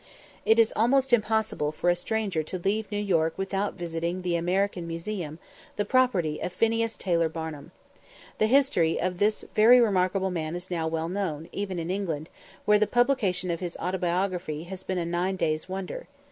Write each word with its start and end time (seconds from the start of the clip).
It 0.45 0.57
was 0.57 0.73
almost 0.75 1.13
impossible 1.13 1.71
for 1.71 1.87
a 1.91 1.95
stranger 1.95 2.41
to 2.41 2.57
leave 2.57 2.91
New 2.91 2.97
York 2.97 3.35
without 3.37 3.75
visiting 3.75 4.23
the 4.23 4.35
American 4.35 4.87
museum, 4.87 5.37
the 5.75 5.85
property 5.85 6.39
of 6.41 6.51
Phineas 6.51 6.97
Taylor 6.97 7.29
Barnum. 7.29 7.69
The 8.39 8.47
history 8.47 8.99
of 8.99 9.19
this 9.19 9.45
very 9.53 9.79
remarkable 9.79 10.31
man 10.31 10.55
is 10.55 10.71
now 10.71 10.87
well 10.87 11.07
known, 11.07 11.49
even 11.51 11.77
in 11.77 11.91
England, 11.91 12.29
where 12.65 12.79
the 12.79 12.87
publication 12.87 13.51
of 13.51 13.59
his 13.59 13.77
'Autobiography' 13.79 14.63
has 14.63 14.81
been 14.81 14.97
a 14.97 15.05
nine 15.05 15.35
days' 15.35 15.69
wonder. 15.69 16.07